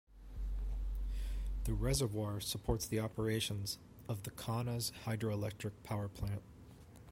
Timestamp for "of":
4.09-4.23